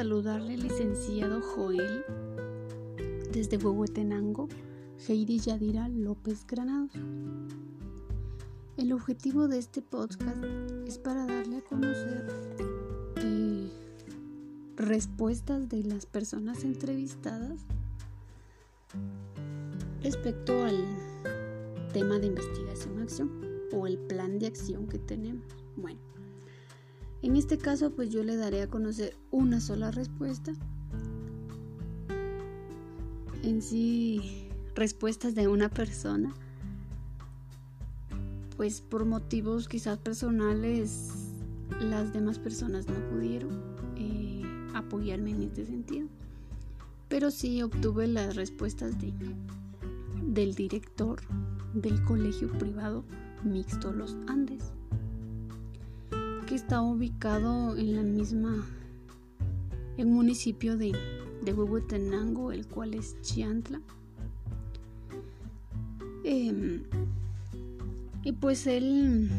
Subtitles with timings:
[0.00, 2.06] saludarle, licenciado Joel,
[3.32, 4.48] desde Huehuetenango,
[5.06, 6.90] Heidi Yadira López Granados.
[8.78, 10.42] El objetivo de este podcast
[10.86, 12.26] es para darle a conocer
[13.16, 13.68] eh,
[14.76, 17.60] respuestas de las personas entrevistadas
[20.02, 20.82] respecto al
[21.92, 23.30] tema de investigación-acción
[23.70, 25.44] o el plan de acción que tenemos.
[25.76, 26.00] Bueno,
[27.22, 30.52] en este caso pues yo le daré a conocer una sola respuesta.
[33.42, 36.34] En sí, respuestas de una persona.
[38.56, 41.10] Pues por motivos quizás personales
[41.80, 43.50] las demás personas no pudieron
[43.96, 44.42] eh,
[44.74, 46.08] apoyarme en este sentido.
[47.08, 49.12] Pero sí obtuve las respuestas de,
[50.26, 51.20] del director
[51.74, 53.04] del colegio privado
[53.44, 54.72] mixto Los Andes
[56.54, 58.66] está ubicado en la misma
[59.96, 60.92] el municipio de,
[61.42, 63.80] de Huehuetenango, el cual es Chiantla.
[66.24, 66.84] Em,
[68.22, 69.30] y pues él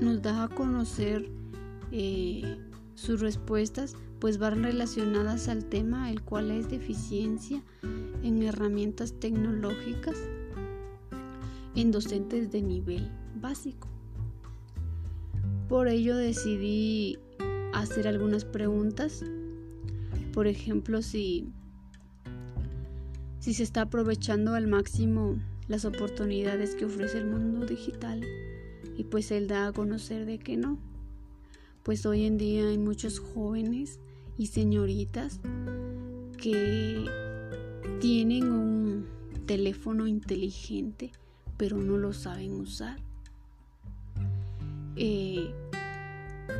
[0.00, 1.28] nos da a conocer
[1.92, 2.58] eh,
[2.94, 7.62] sus respuestas, pues van relacionadas al tema, el cual es deficiencia
[8.22, 10.16] en herramientas tecnológicas
[11.74, 13.93] en docentes de nivel básico.
[15.74, 17.18] Por ello decidí
[17.72, 19.24] hacer algunas preguntas.
[20.32, 21.48] Por ejemplo, si,
[23.40, 25.36] si se está aprovechando al máximo
[25.66, 28.22] las oportunidades que ofrece el mundo digital.
[28.96, 30.78] Y pues él da a conocer de que no.
[31.82, 33.98] Pues hoy en día hay muchos jóvenes
[34.38, 35.40] y señoritas
[36.40, 37.04] que
[37.98, 39.06] tienen un
[39.44, 41.10] teléfono inteligente
[41.56, 43.00] pero no lo saben usar.
[44.96, 45.52] Eh,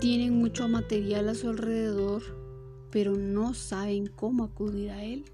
[0.00, 2.22] tienen mucho material a su alrededor,
[2.90, 5.24] pero no saben cómo acudir a él.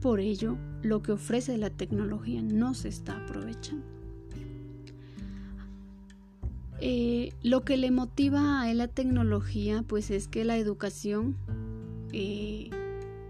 [0.00, 3.84] Por ello, lo que ofrece la tecnología no se está aprovechando.
[6.82, 11.36] Eh, lo que le motiva a él la tecnología, pues es que la educación
[12.12, 12.70] eh,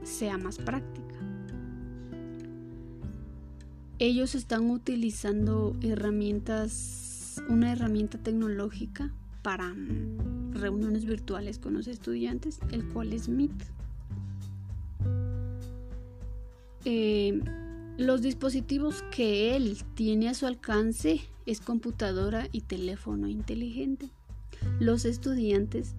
[0.05, 1.01] sea más práctica.
[3.99, 7.10] Ellos están utilizando herramientas
[7.49, 9.11] una herramienta tecnológica
[9.43, 13.53] para mm, reuniones virtuales con los estudiantes, el cual es Meet.
[16.85, 17.41] Eh,
[17.99, 24.11] los dispositivos que él tiene a su alcance es computadora y teléfono inteligente.
[24.79, 25.95] Los estudiantes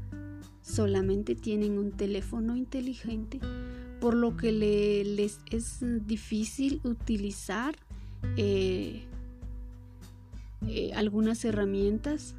[0.61, 3.39] solamente tienen un teléfono inteligente,
[3.99, 7.75] por lo que les es difícil utilizar
[8.37, 9.03] eh,
[10.67, 12.35] eh, algunas herramientas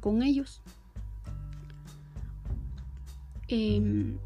[0.00, 0.62] con, ellos.
[3.48, 4.16] Em,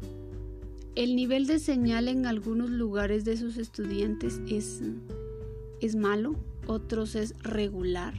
[0.95, 4.81] el nivel de señal en algunos lugares de sus estudiantes es,
[5.81, 6.35] es malo,
[6.67, 8.13] otros es regular,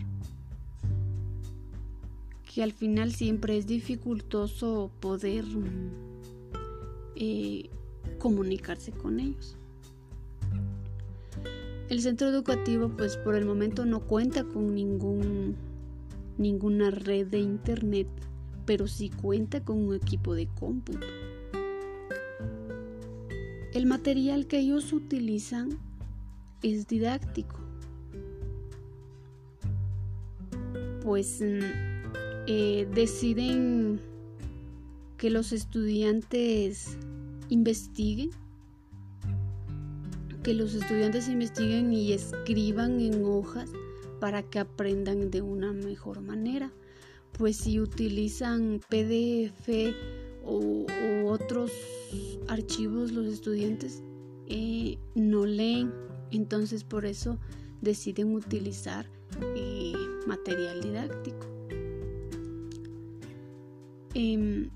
[2.53, 5.45] que al final siempre es dificultoso poder
[7.17, 7.71] eh,
[8.19, 9.57] comunicarse con ellos.
[11.93, 15.57] El centro educativo pues por el momento no cuenta con ningún,
[16.39, 18.09] ninguna red de internet,
[18.65, 21.07] pero sí cuenta con un equipo de cómputo.
[23.75, 25.79] El material que ellos utilizan
[26.63, 27.61] es didáctico,
[31.03, 34.01] pues mm, eh, deciden
[35.19, 36.97] que los estudiantes
[37.51, 38.31] investiguen
[40.43, 43.71] que los estudiantes investiguen y escriban en hojas
[44.21, 46.73] para que aprendan de una mejor manera.
[47.33, 49.69] Pues si utilizan PDF
[50.45, 50.87] o,
[51.27, 51.71] otros
[52.49, 54.03] archivos los estudiantes
[54.49, 55.93] eh, no leen,
[56.31, 57.39] entonces por eso
[57.81, 59.07] deciden utilizar
[59.57, 59.95] eh,
[60.27, 61.47] material didáctico.
[64.15, 64.69] Em,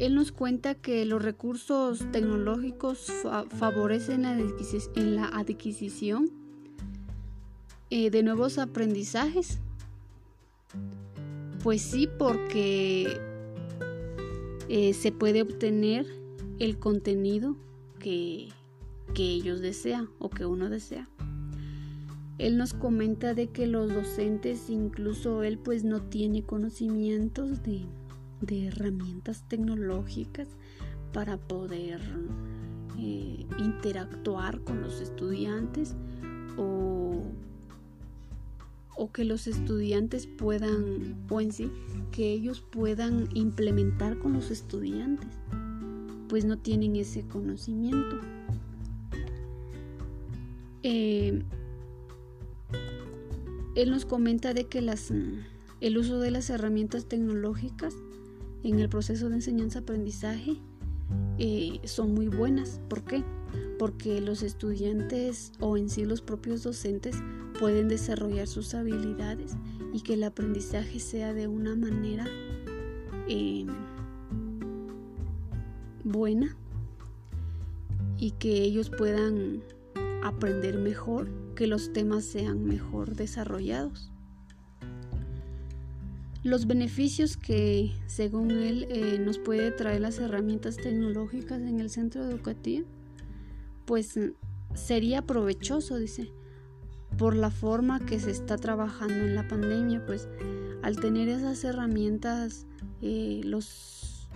[0.00, 3.12] él nos cuenta que los recursos tecnológicos
[3.50, 6.30] favorecen en la adquisición
[7.90, 9.58] eh, de nuevos aprendizajes.
[11.62, 13.20] Pues sí, porque
[14.70, 16.06] eh, se puede obtener
[16.58, 17.56] el contenido
[17.98, 18.48] que,
[19.12, 21.10] que ellos desean o que uno desea.
[22.38, 27.82] Él nos comenta de que los docentes, incluso él, pues no tiene conocimientos de
[28.40, 30.48] de herramientas tecnológicas
[31.12, 32.00] para poder
[32.98, 35.96] eh, interactuar con los estudiantes
[36.56, 37.22] o,
[38.96, 41.70] o que los estudiantes puedan, o en sí,
[42.12, 45.30] que ellos puedan implementar con los estudiantes,
[46.28, 48.20] pues no tienen ese conocimiento.
[50.82, 51.42] Eh,
[53.74, 55.12] él nos comenta de que las,
[55.80, 57.94] el uso de las herramientas tecnológicas
[58.62, 60.56] en el proceso de enseñanza-aprendizaje
[61.38, 62.80] eh, son muy buenas.
[62.88, 63.24] ¿Por qué?
[63.78, 67.16] Porque los estudiantes o en sí los propios docentes
[67.58, 69.56] pueden desarrollar sus habilidades
[69.92, 72.26] y que el aprendizaje sea de una manera
[73.28, 73.66] eh,
[76.04, 76.56] buena
[78.18, 79.62] y que ellos puedan
[80.22, 84.12] aprender mejor, que los temas sean mejor desarrollados.
[86.42, 92.24] Los beneficios que, según él, eh, nos puede traer las herramientas tecnológicas en el centro
[92.24, 92.86] educativo,
[93.84, 94.18] pues
[94.74, 96.32] sería provechoso, dice,
[97.18, 100.30] por la forma que se está trabajando en la pandemia, pues
[100.82, 102.66] al tener esas herramientas,
[103.02, 104.28] eh, los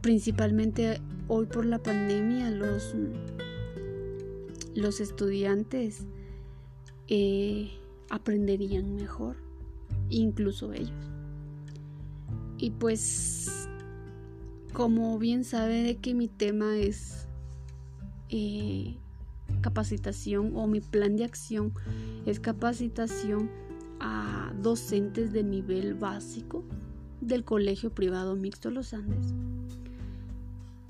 [0.00, 2.94] principalmente hoy por la pandemia, los,
[4.76, 6.06] los estudiantes
[7.08, 7.72] eh,
[8.10, 9.47] aprenderían mejor
[10.10, 11.10] incluso ellos.
[12.58, 13.68] Y pues,
[14.72, 17.28] como bien sabe de que mi tema es
[18.30, 18.96] eh,
[19.60, 21.72] capacitación o mi plan de acción
[22.26, 23.50] es capacitación
[24.00, 26.64] a docentes de nivel básico
[27.20, 29.34] del Colegio Privado Mixto Los Andes.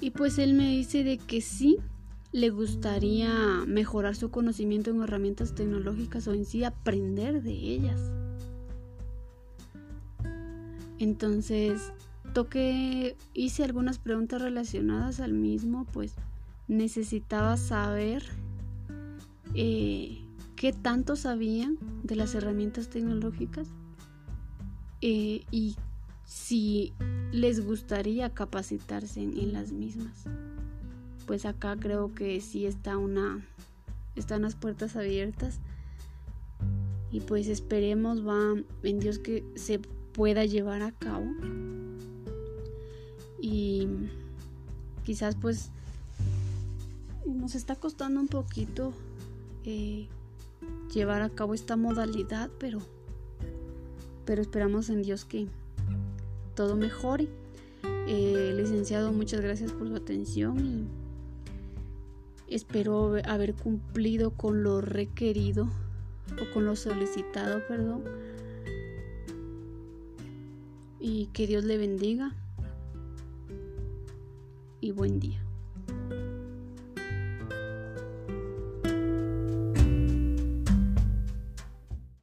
[0.01, 1.79] Y pues él me dice de que sí,
[2.33, 8.01] le gustaría mejorar su conocimiento en herramientas tecnológicas o en sí aprender de ellas.
[10.99, 11.93] Entonces,
[12.35, 16.15] toqué, hice algunas preguntas relacionadas al mismo, pues
[16.67, 18.23] necesitaba saber
[19.55, 20.19] eh,
[20.57, 23.69] qué tanto sabían de las herramientas tecnológicas
[25.01, 25.77] eh, y
[26.25, 26.93] si
[27.33, 30.25] les gustaría capacitarse en, las mismas.
[31.27, 33.47] Pues acá creo que sí está una,
[34.17, 35.61] están las puertas abiertas
[37.11, 39.81] y pues esperemos va en Dios que se
[40.19, 41.27] pueda llevar a cabo.
[43.41, 43.87] Y
[45.05, 45.71] quizás pues
[47.25, 48.93] nos está costando un poquito
[49.65, 50.09] eh,
[50.93, 52.81] llevar a cabo esta modalidad, pero,
[54.25, 55.47] pero esperamos en Dios que
[56.57, 57.29] todo mejore.
[58.09, 60.59] Eh, licenciado, muchas gracias por su atención
[62.49, 65.69] y espero haber cumplido con lo requerido
[66.33, 68.03] o con lo solicitado, perdón
[71.01, 72.35] y que Dios le bendiga
[74.81, 75.48] y buen día.